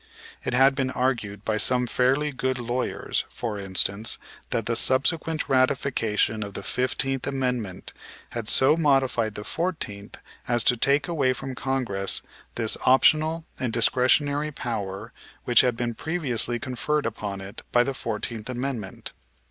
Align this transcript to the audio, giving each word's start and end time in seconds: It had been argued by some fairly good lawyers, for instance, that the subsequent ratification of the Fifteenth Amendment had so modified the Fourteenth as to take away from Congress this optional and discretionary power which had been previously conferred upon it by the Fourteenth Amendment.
It 0.43 0.55
had 0.55 0.73
been 0.73 0.89
argued 0.89 1.45
by 1.45 1.57
some 1.57 1.85
fairly 1.85 2.31
good 2.31 2.57
lawyers, 2.57 3.23
for 3.29 3.59
instance, 3.59 4.17
that 4.49 4.65
the 4.65 4.75
subsequent 4.75 5.47
ratification 5.47 6.41
of 6.41 6.55
the 6.55 6.63
Fifteenth 6.63 7.27
Amendment 7.27 7.93
had 8.31 8.47
so 8.49 8.75
modified 8.75 9.35
the 9.35 9.43
Fourteenth 9.43 10.17
as 10.47 10.63
to 10.63 10.75
take 10.75 11.07
away 11.07 11.33
from 11.33 11.53
Congress 11.53 12.23
this 12.55 12.77
optional 12.83 13.45
and 13.59 13.71
discretionary 13.71 14.49
power 14.51 15.13
which 15.43 15.61
had 15.61 15.77
been 15.77 15.93
previously 15.93 16.57
conferred 16.57 17.05
upon 17.05 17.39
it 17.39 17.61
by 17.71 17.83
the 17.83 17.93
Fourteenth 17.93 18.49
Amendment. 18.49 19.13